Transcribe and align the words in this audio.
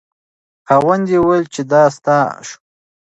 خاوند 0.67 1.05
یې 1.11 1.19
وویل 1.21 1.45
چې 1.53 1.61
دا 1.71 1.81
ستا 1.95 2.17
شو. 2.47 2.57